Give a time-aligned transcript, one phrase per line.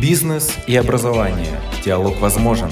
[0.00, 1.60] Бизнес и образование.
[1.84, 2.70] Диалог возможен.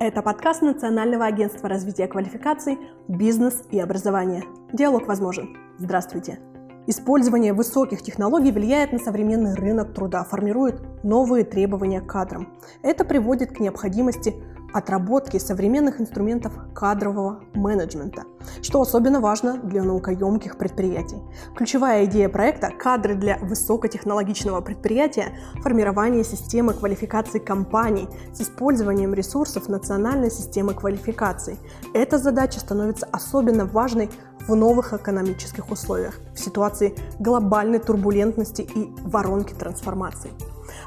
[0.00, 2.78] Это подкаст Национального агентства развития квалификаций
[3.08, 4.44] «Бизнес и образование».
[4.72, 5.54] Диалог возможен.
[5.76, 6.38] Здравствуйте.
[6.86, 12.48] Использование высоких технологий влияет на современный рынок труда, формирует новые требования к кадрам.
[12.82, 14.34] Это приводит к необходимости
[14.74, 18.24] отработки современных инструментов кадрового менеджмента,
[18.60, 21.22] что особенно важно для наукоемких предприятий.
[21.56, 30.30] Ключевая идея проекта– кадры для высокотехнологичного предприятия, формирование системы квалификации компаний с использованием ресурсов национальной
[30.32, 31.56] системы квалификаций.
[31.94, 34.10] Эта задача становится особенно важной
[34.46, 40.30] в новых экономических условиях, в ситуации глобальной турбулентности и воронки трансформации.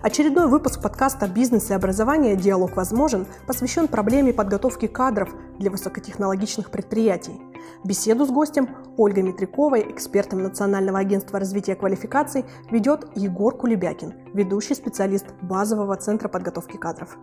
[0.02, 2.35] Очередной выпуск подкаста «Бизнес и образование.
[2.35, 7.39] Диалог возможен» посвящен проблеме подготовки кадров для высокотехнологичных предприятий.
[7.83, 15.25] Беседу с гостем Ольгой Митряковой, экспертом Национального агентства развития квалификаций, ведет Егор Кулебякин, ведущий специалист
[15.42, 17.17] базового центра подготовки кадров.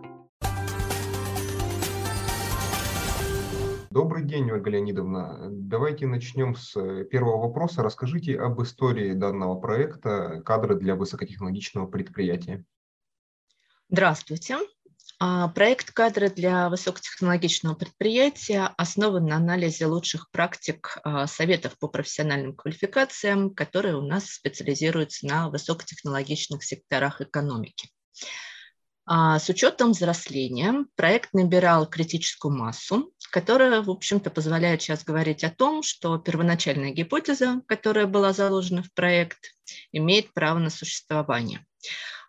[3.95, 5.47] Добрый день, Ольга Леонидовна.
[5.49, 7.81] Давайте начнем с э, первого вопроса.
[7.81, 12.65] Расскажите об истории данного проекта «Кадры для высокотехнологичного предприятия».
[13.87, 14.57] Здравствуйте.
[15.17, 22.53] А, проект «Кадры для высокотехнологичного предприятия» основан на анализе лучших практик а, советов по профессиональным
[22.53, 27.87] квалификациям, которые у нас специализируются на высокотехнологичных секторах экономики.
[29.07, 35.51] А, с учетом взросления проект набирал критическую массу, которая, в общем-то, позволяет сейчас говорить о
[35.51, 39.53] том, что первоначальная гипотеза, которая была заложена в проект,
[39.91, 41.65] имеет право на существование.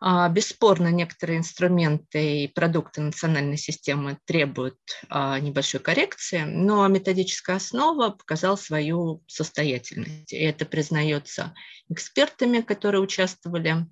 [0.00, 8.10] А, бесспорно, некоторые инструменты и продукты национальной системы требуют а, небольшой коррекции, но методическая основа
[8.10, 10.32] показала свою состоятельность.
[10.32, 11.54] И это признается
[11.88, 13.86] экспертами, которые участвовали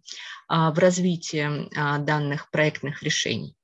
[0.49, 1.71] а, в развитии
[2.05, 3.55] данных проектных решений.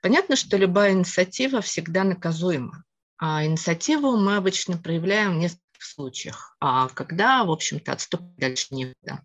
[0.00, 2.84] Понятно, что любая инициатива всегда наказуема.
[3.18, 9.24] А инициативу мы обычно проявляем в нескольких случаях, а когда, в общем-то, отступать дальше некуда.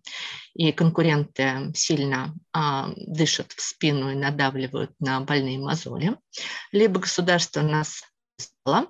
[0.54, 6.16] И конкуренты сильно а, дышат в спину и надавливают на больные мозоли,
[6.72, 8.02] либо государство нас
[8.36, 8.88] стало.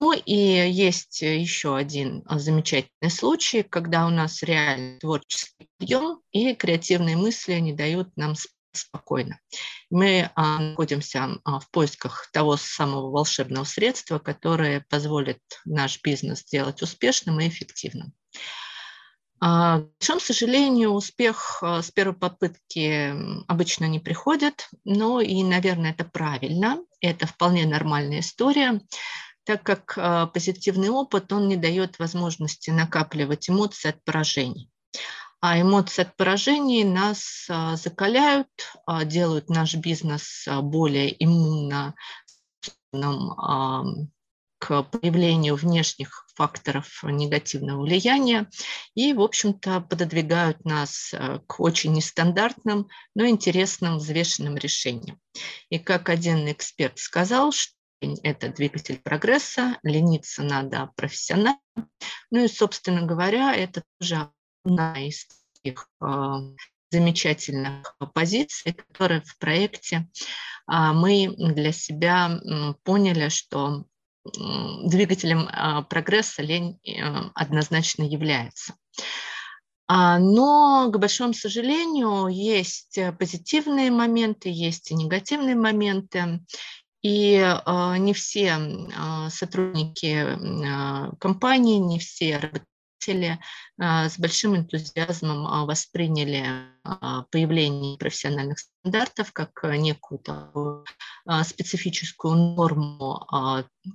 [0.00, 7.16] Ну и есть еще один замечательный случай, когда у нас реально творческий подъем и креативные
[7.16, 8.34] мысли не дают нам
[8.72, 9.38] спокойно.
[9.90, 16.82] Мы а, находимся а, в поисках того самого волшебного средства, которое позволит наш бизнес сделать
[16.82, 18.12] успешным и эффективным.
[19.40, 23.14] А, к большому сожалению, успех с первой попытки
[23.48, 28.80] обычно не приходит, но и, наверное, это правильно, это вполне нормальная история,
[29.44, 34.70] так как позитивный опыт, он не дает возможности накапливать эмоции от поражений.
[35.44, 38.46] А эмоции от поражений нас а, закаляют,
[38.86, 41.96] а, делают наш бизнес а, более иммунно
[42.92, 48.48] к появлению внешних факторов негативного влияния
[48.94, 51.12] и, в общем-то, пододвигают нас
[51.48, 52.86] к очень нестандартным,
[53.16, 55.18] но интересным взвешенным решениям.
[55.70, 57.74] И как один эксперт сказал, что
[58.22, 61.58] это двигатель прогресса, лениться надо профессионально.
[62.30, 64.30] Ну и, собственно говоря, это тоже
[64.64, 66.40] одна из таких а,
[66.90, 70.08] замечательных позиций, которые в проекте
[70.66, 72.40] а, мы для себя
[72.84, 73.84] поняли, что
[74.24, 77.02] двигателем а, прогресса лень э,
[77.34, 78.74] однозначно является.
[79.88, 86.40] Но, к большому сожалению, есть позитивные моменты, есть и негативные моменты.
[87.02, 87.34] И
[87.98, 88.56] не все
[89.28, 92.71] сотрудники компании, не все работодатели
[93.78, 96.44] а, с большим энтузиазмом а, восприняли
[96.84, 100.20] а, появление профессиональных стандартов как некую
[101.44, 103.26] специфическую норму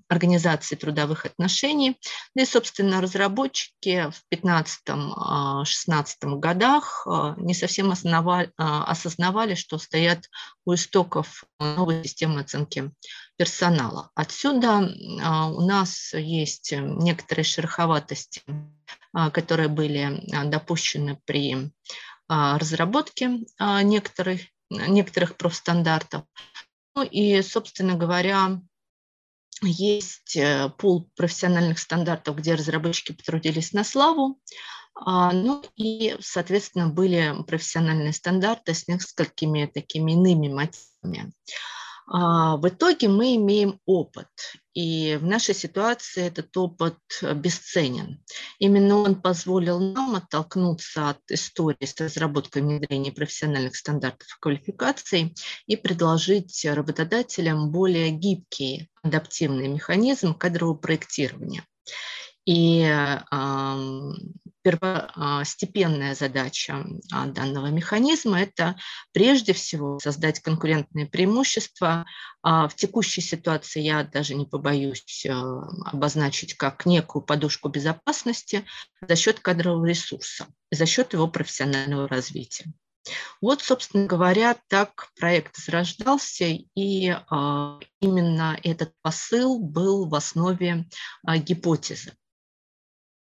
[0.08, 2.00] организации трудовых отношений.
[2.36, 7.06] Да и, собственно, разработчики в 2015-2016 годах
[7.38, 10.30] не совсем основали, осознавали, что стоят
[10.66, 12.92] у истоков новой системы оценки
[13.38, 14.12] персонала.
[14.16, 18.42] Отсюда у нас есть некоторые шероховатости
[19.14, 21.72] а, которые были а, допущены при
[22.28, 26.24] а, разработке некоторых, некоторых профстандартов.
[26.96, 28.62] Ну и, собственно говоря,
[29.64, 34.40] есть э, пул профессиональных стандартов, где разработчики потрудились на славу,
[35.00, 41.32] ну и, соответственно, были профессиональные стандарты с несколькими такими иными мотивами.
[42.10, 44.30] В итоге мы имеем опыт,
[44.74, 48.24] и в нашей ситуации этот опыт бесценен.
[48.60, 56.64] Именно он позволил нам оттолкнуться от истории с разработкой внедрения профессиональных стандартов квалификации и предложить
[56.64, 61.66] работодателям более гибкий адаптивный механизм кадрового проектирования.
[62.46, 62.90] И
[64.68, 68.76] первостепенная задача а, данного механизма– это
[69.14, 72.06] прежде всего создать конкурентные преимущества.
[72.44, 78.66] А в текущей ситуации я даже не побоюсь э, обозначить как некую подушку безопасности
[79.02, 82.66] за счет кадрового ресурса, за счет его профессионального развития.
[83.42, 90.90] Вот, собственно говоря, так проект зарождался, и а, именно этот посыл был в основе
[91.26, 92.14] гипотезы.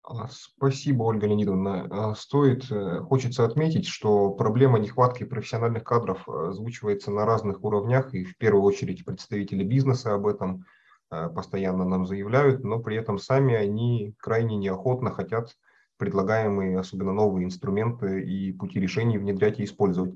[0.04, 1.88] А, спасибо, Ольга Леонидовна.
[1.90, 8.14] А, стоит, э, хочется отметить, что проблема нехватки профессиональных кадров э, озвучивается на разных уровнях,
[8.16, 10.66] и в первую очередь представители бизнеса об этом
[11.12, 15.56] э, постоянно нам заявляют, но при этом сами они крайне неохотно хотят
[15.98, 20.16] предлагаемые, особенно новые инструменты и пути решений внедрять и использовать.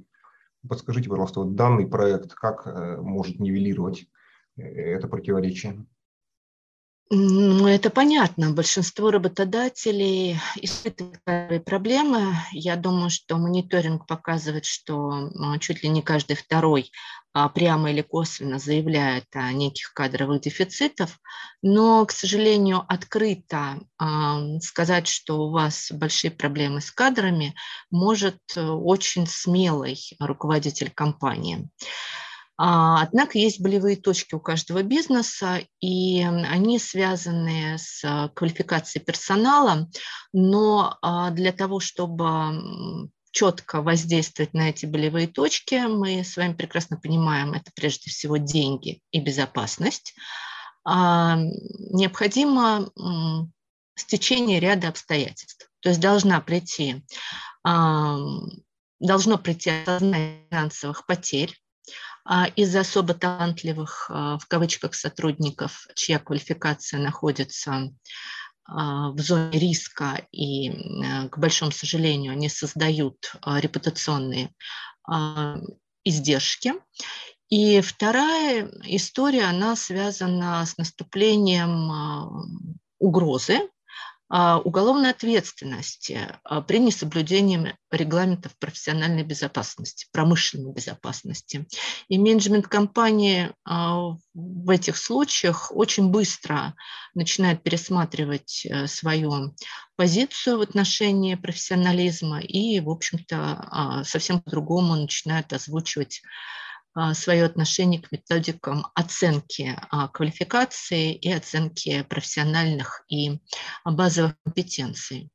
[0.67, 2.65] Подскажите, пожалуйста, вот данный проект как
[3.03, 4.07] может нивелировать
[4.55, 5.85] это противоречие?
[7.11, 8.51] Ну, это понятно.
[8.51, 12.35] Большинство работодателей испытывают проблемы.
[12.51, 16.91] Я думаю, что мониторинг показывает, что а, чуть ли не каждый второй
[17.31, 21.09] а, прямо или косвенно заявляет о неких кадровых дефицитах,
[21.61, 27.53] но, к сожалению, открыто а, сказать, что у вас большие проблемы с кадрами,
[27.91, 31.69] может э, очень смелый руководитель компании.
[32.57, 39.89] А, однако есть болевые точки у каждого бизнеса, и они связаны с а, квалификацией персонала,
[40.31, 46.97] но а, для того, чтобы четко воздействовать на эти болевые точки, мы с вами прекрасно
[46.97, 50.15] понимаем, это прежде всего деньги и безопасность,
[50.85, 52.89] необходимо
[53.95, 55.69] стечение ряда обстоятельств.
[55.81, 57.03] То есть должна прийти,
[57.63, 61.53] должно прийти осознание финансовых потерь,
[62.25, 67.91] а из-за особо талантливых, а, в кавычках, сотрудников, чья квалификация находится
[68.65, 70.71] а, в зоне риска и,
[71.29, 74.51] к большому сожалению, они создают репутационные
[76.03, 76.73] издержки.
[77.49, 83.69] И вторая история, она связана с наступлением угрозы
[84.29, 91.67] уголовной ответственности а, при несоблюдении регламентов профессиональной безопасности, промышленной безопасности.
[92.07, 96.73] И менеджмент компании а, в этих случаях очень быстро
[97.13, 99.55] начинает пересматривать э, свою
[99.95, 106.64] позицию в отношении профессионализма и, в общем-то, совсем по-другому начинает озвучивать а,
[107.13, 113.39] свое отношение к методикам оценки а, квалификации и оценки профессиональных и
[113.83, 115.29] базовых компетенций.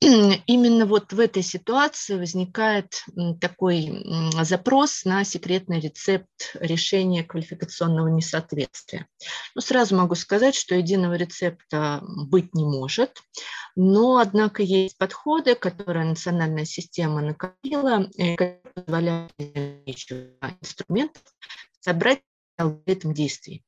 [0.00, 3.04] Именно вот в этой ситуации возникает
[3.40, 4.04] такой
[4.42, 9.08] запрос на секретный рецепт решения квалификационного несоответствия.
[9.54, 13.20] Ну, сразу могу сказать, что единого рецепта быть не может,
[13.74, 19.32] но, однако, есть подходы, которые национальная система накопила, и которые позволяют
[20.60, 21.22] инструментов
[21.80, 22.22] собрать
[22.56, 23.64] алгоритм действий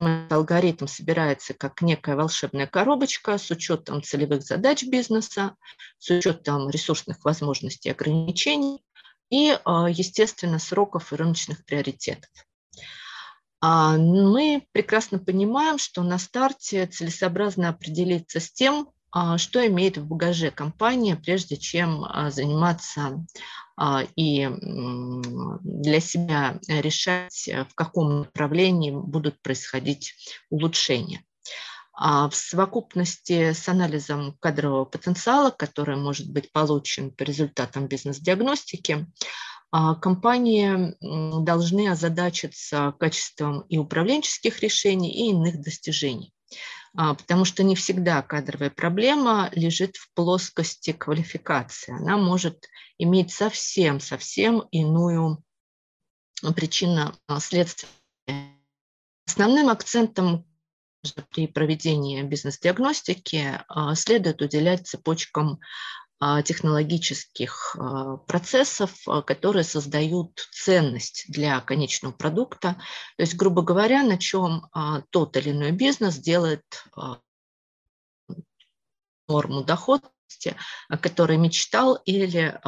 [0.00, 5.56] алгоритм собирается как некая волшебная коробочка с учетом целевых задач бизнеса,
[5.98, 8.82] с учетом ресурсных возможностей и ограничений
[9.30, 12.30] и, а, естественно, сроков и рыночных приоритетов.
[13.60, 18.88] А, мы прекрасно понимаем, что на старте целесообразно определиться с тем,
[19.36, 23.24] что имеет в багаже компания, прежде чем заниматься
[23.82, 24.46] а, и
[25.62, 30.12] для себя решать, э, в каком направлении будут происходить
[30.50, 31.24] улучшения.
[31.94, 39.06] А в совокупности с анализом кадрового потенциала, который может быть получен по результатам бизнес-диагностики,
[39.70, 40.94] а, компании
[41.42, 46.34] должны озадачиться качеством и управленческих решений, и иных достижений.
[46.96, 51.92] А, потому что не всегда кадровая проблема лежит в плоскости квалификации.
[51.92, 52.66] Она может
[52.98, 55.42] иметь совсем-совсем иную
[56.42, 57.90] причинно-следствие.
[59.26, 60.46] Основным акцентом
[61.30, 65.58] при проведении бизнес-диагностики а, следует уделять цепочкам а,
[66.44, 72.76] технологических а, процессов, а, которые создают ценность для конечного продукта.
[73.16, 74.66] То есть, грубо говоря, на чем
[75.10, 76.62] тот или иной бизнес делает
[79.28, 80.56] норму доходности,
[80.88, 82.60] о которой мечтал или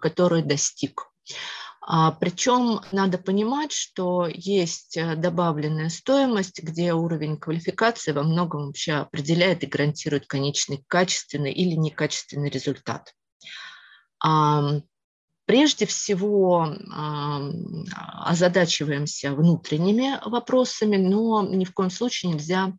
[0.00, 1.08] который достиг.
[1.84, 8.92] А, причем надо понимать, что есть э, добавленная стоимость, где уровень квалификации во многом вообще
[8.92, 13.12] определяет и гарантирует конечный качественный или некачественный результат.
[15.44, 16.68] Прежде всего
[17.92, 22.72] озадачиваемся внутренними вопросами, но ни в коем случае нельзя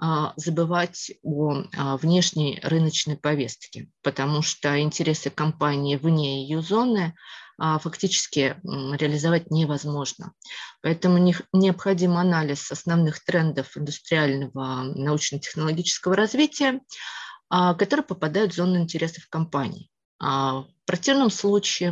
[0.00, 7.14] а, забывать о а, внешней рыночной повестке, потому что интересы компании вне ее зоны
[7.58, 10.32] фактически реализовать невозможно.
[10.80, 11.18] Поэтому
[11.52, 16.80] необходим анализ основных трендов индустриального научно-технологического развития,
[17.50, 19.90] которые попадают в зону интересов компании.
[20.20, 21.90] В противном случае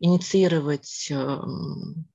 [0.00, 2.06] инициировать эм,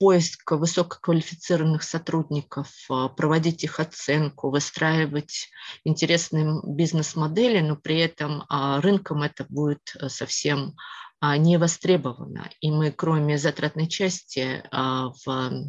[0.00, 5.50] поиск высококвалифицированных сотрудников, а, проводить их оценку, выстраивать
[5.84, 10.80] интересные бизнес-модели, но при этом а, рынком это будет э, совсем а,
[11.22, 12.50] не востребовано.
[12.60, 15.60] И мы, кроме затратной части, в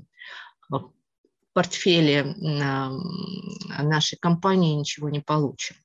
[1.54, 2.36] портфеле
[3.80, 5.76] нашей компании ничего не получим.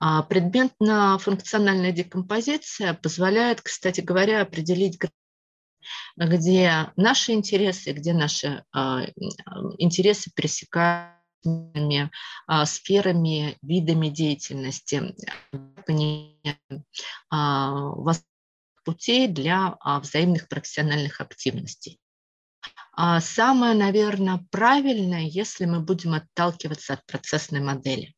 [0.00, 4.98] Предметно-функциональная декомпозиция позволяет, кстати говоря, определить
[6.16, 9.04] где наши интересы, где наши а,
[9.78, 11.14] интересы пересекаются
[12.46, 15.14] а, сферами, видами деятельности,
[17.30, 17.94] а,
[18.84, 21.98] путей для взаимных профессиональных активностей.
[23.20, 28.14] Самое, наверное, правильное, если мы будем отталкиваться от процессной модели.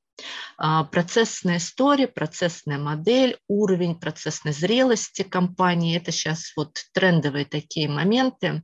[0.56, 8.62] А, процессная история, процессная модель, уровень процессной зрелости компании– это сейчас вот трендовые такие моменты,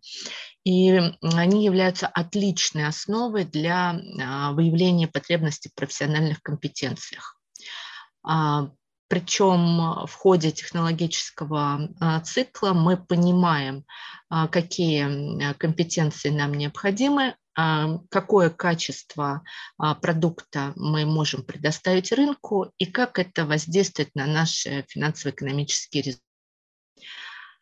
[0.64, 7.38] и они являются отличной основой для а, выявления потребностей в профессиональных компетенциях.
[9.08, 11.88] А, Причем в ходе технологического
[12.24, 13.84] цикла мы понимаем,
[14.28, 19.42] какие компетенции нам необходимы, а, какое качество
[19.78, 26.26] а, продукта мы можем предоставить рынку и как это воздействует на наши финансово-экономические результаты.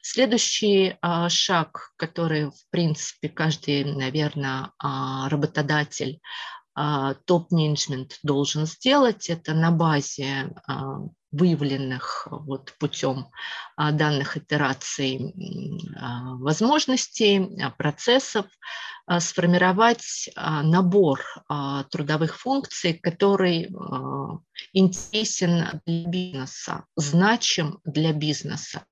[0.02, 6.20] Следующий а, шаг, который, в принципе, каждый, наверное, работодатель
[7.26, 10.52] топ-менеджмент должен сделать, это на базе
[11.34, 13.26] выявленных вот путем
[13.76, 15.34] данных итераций
[16.40, 18.46] возможностей, процессов,
[19.06, 23.70] а, сформировать а, набор а, трудовых функций, который
[24.72, 28.84] интересен для бизнеса, значим для бизнеса,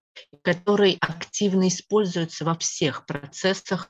[0.43, 3.89] который активно используется во всех процессах,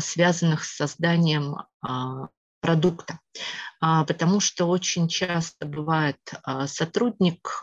[0.00, 1.56] связанных с созданием
[2.60, 3.20] продукта.
[3.80, 6.18] Потому что очень часто бывает
[6.66, 7.62] сотрудник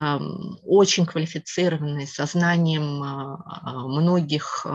[0.00, 2.98] очень квалифицированный, со знанием
[3.64, 4.66] многих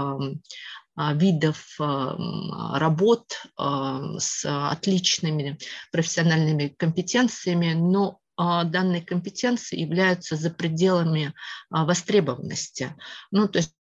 [0.98, 5.60] а, видов а, работ а, с отличными
[5.92, 11.34] профессиональными компетенциями, но данные компетенции являются за пределами
[11.72, 12.96] востребованности.
[13.32, 13.74] Ну, то есть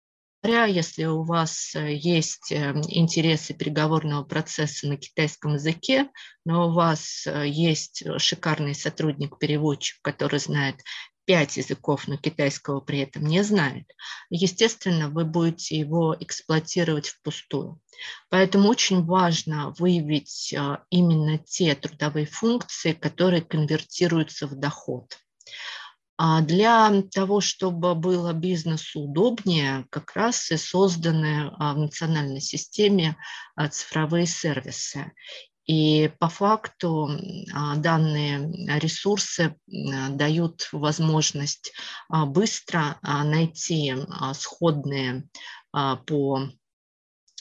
[0.65, 6.09] если у вас есть э, интересы переговорного процесса на китайском языке,
[6.45, 10.75] но у вас э, есть шикарный сотрудник-переводчик, который знает
[11.25, 13.85] пять языков, но китайского при этом не знает,
[14.29, 17.81] естественно, вы будете его эксплуатировать впустую.
[18.29, 20.53] Поэтому очень важно выявить
[20.91, 25.17] именно те трудовые функции, которые конвертируются в доход.
[26.17, 33.17] А для того, чтобы было бизнесу удобнее, как раз и созданы а, в национальной системе
[33.71, 35.11] цифровые сервисы.
[35.65, 37.09] И по факту
[37.53, 41.73] а, данные ресурсы дают возможность
[42.07, 43.95] а, быстро а, найти
[44.33, 45.27] сходные
[45.71, 46.49] по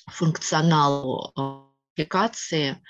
[0.06, 2.82] функционалу аппликации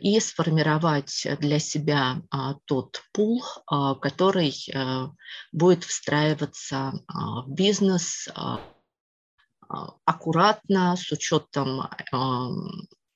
[0.00, 2.20] и сформировать для себя
[2.66, 3.42] тот пул,
[4.00, 4.54] который
[5.52, 8.28] будет встраиваться в бизнес
[10.04, 11.88] аккуратно, с учетом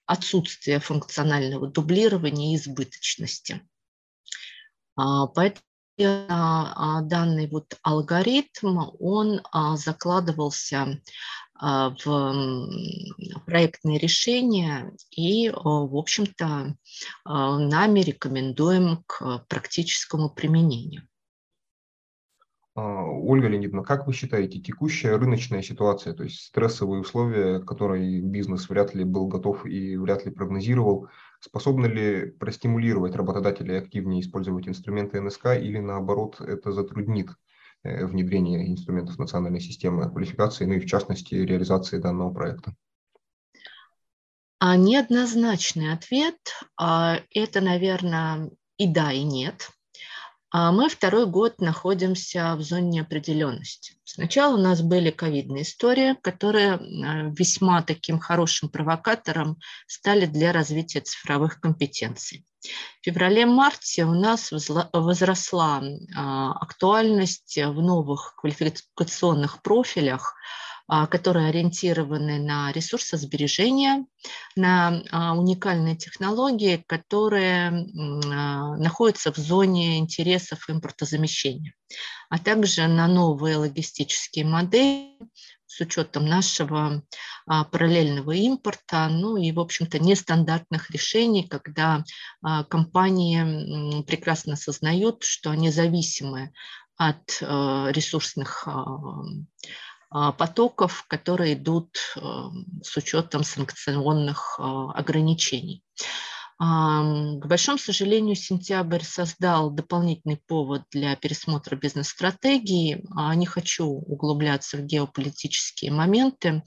[0.08, 3.68] отсутствие функционального дублирования и избыточности.
[4.96, 5.67] А, поэтому а,
[5.98, 11.00] данный вот алгоритм, он а, закладывался
[11.60, 12.68] в
[13.46, 16.76] проектные решения и, в общем-то,
[17.24, 21.08] нами рекомендуем к практическому применению.
[22.78, 28.68] А, Ольга Леонидовна, как вы считаете, текущая рыночная ситуация, то есть стрессовые условия, которые бизнес
[28.68, 31.08] вряд ли был готов и вряд ли прогнозировал,
[31.40, 37.28] способны ли простимулировать работодателей активнее использовать инструменты НСК или наоборот это затруднит
[37.84, 42.74] внедрения инструментов национальной системы квалификации, ну и в частности реализации данного проекта?
[44.60, 46.36] А неоднозначный ответ
[46.76, 49.70] а,– это, наверное, и да, и нет.
[50.50, 53.94] А мы второй год находимся в зоне неопределенности.
[54.04, 56.78] Сначала у нас были ковидные истории, которые
[57.36, 62.46] весьма таким хорошим провокатором стали для развития цифровых компетенций.
[63.00, 64.50] В феврале-марте у нас
[64.92, 65.82] возросла
[66.16, 74.06] актуальность в новых квалификационных профилях а, которые ориентированы на ресурсосбережение,
[74.56, 81.74] на а, уникальные технологии, которые а, находятся в зоне интересов импортозамещения,
[82.30, 85.18] а также на новые логистические модели
[85.66, 87.02] с учетом нашего
[87.46, 92.02] параллельного импорта, ну и, в общем-то, нестандартных решений, когда
[92.68, 96.52] компании прекрасно осознают, что они зависимы
[96.96, 99.22] от ресурсных а,
[100.10, 102.50] потоков, которые идут а,
[102.82, 105.82] с учетом санкционных а, ограничений.
[106.60, 113.06] К большому сожалению, сентябрь создал дополнительный повод для пересмотра бизнес-стратегии.
[113.36, 116.64] Не хочу углубляться в геополитические моменты,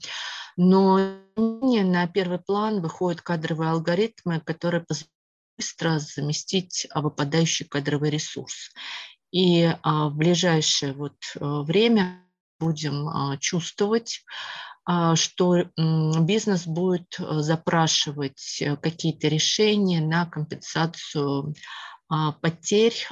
[0.56, 5.12] но на первый план выходят кадровые алгоритмы, которые позволяют
[5.58, 8.70] быстро заместить выпадающий кадровый ресурс.
[9.30, 12.22] И в ближайшее вот время
[12.62, 14.24] будем а, чувствовать,
[14.84, 21.54] а, что бизнес будет э, запрашивать э, какие-то решения на компенсацию
[22.08, 23.08] а, потерь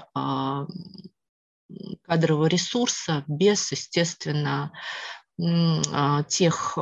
[2.02, 4.72] кадрового ресурса без, естественно,
[6.28, 6.78] тех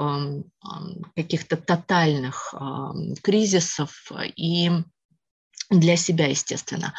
[1.15, 2.55] каких-то тотальных
[3.23, 4.71] кризисов и
[5.71, 6.95] для себя, естественно,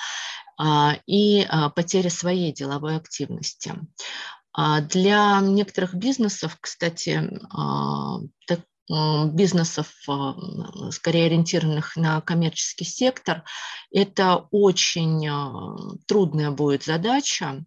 [1.05, 1.45] и
[1.75, 3.73] потери своей деловой активности.
[4.61, 8.17] А для некоторых бизнесов, кстати, а,
[9.27, 10.35] бизнесов, а,
[10.91, 13.45] скорее ориентированных на коммерческий сектор,
[13.89, 17.63] это очень трудная будет задача.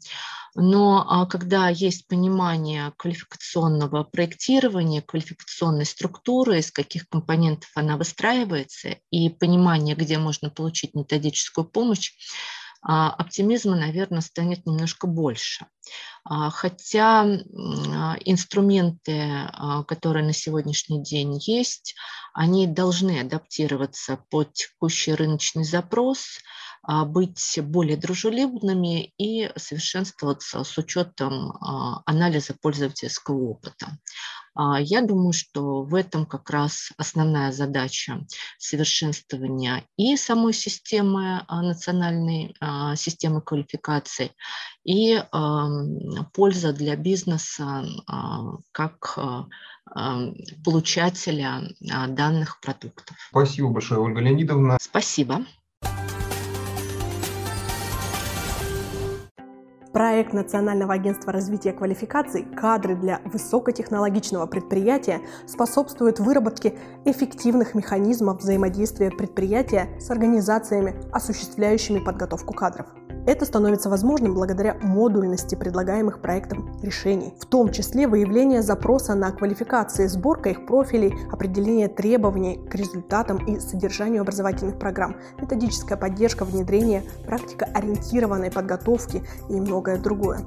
[0.55, 9.97] Но когда есть понимание квалификационного проектирования, квалификационной структуры, из каких компонентов она выстраивается, и понимание,
[9.97, 12.12] где можно получить методическую помощь,
[12.83, 15.66] оптимизма, наверное, станет немножко больше.
[16.25, 17.25] А, хотя
[18.25, 19.21] инструменты,
[19.53, 21.95] а, которые на сегодняшний день есть,
[22.35, 26.38] они должны адаптироваться под текущий рыночный запрос,
[27.07, 31.57] быть более дружелюбными и совершенствоваться с учетом
[32.07, 33.99] анализа пользовательского опыта.
[34.55, 38.25] А, я думаю, что в этом как раз основная задача
[38.59, 44.33] совершенствования и самой системы а, национальной а, системы квалификации,
[44.85, 45.23] и
[46.33, 47.85] польза для бизнеса
[48.73, 49.17] как
[50.65, 51.62] получателя
[52.09, 53.17] данных продуктов.
[53.31, 54.79] Спасибо большое, Ольга Леонидовна.
[54.81, 55.45] Спасибо.
[59.93, 69.91] Проект Национального агентства развития квалификаций «Кадры для высокотехнологичного предприятия» способствует выработке эффективных механизмов взаимодействия предприятия
[70.01, 72.87] с организациями, осуществляющими подготовку кадров.
[73.25, 80.09] Это становится возможным благодаря модульности предлагаемых проектом решений, в том числе выявление запроса на квалификации,
[80.09, 87.69] сборка их профилей, определение требований к результатам и содержанию образовательных программ, методическая поддержка внедрения, практика
[87.73, 90.41] ориентированной подготовки и многое другое.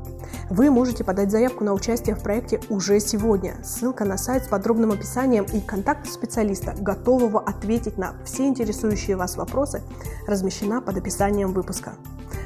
[0.50, 3.56] Вы можете подать заявку на участие в проекте уже сегодня.
[3.64, 9.38] Ссылка на сайт с подробным описанием и контакт специалиста, готового ответить на все интересующие вас
[9.38, 9.82] вопросы,
[10.28, 11.94] размещена под описанием выпуска.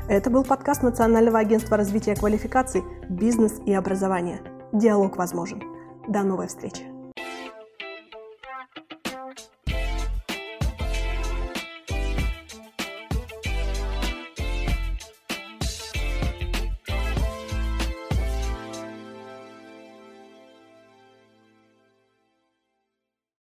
[0.09, 4.41] Это был подкаст Национального агентства развития квалификаций «Бизнес и образование».
[4.73, 5.61] Диалог возможен.
[6.07, 6.98] До новой встречи.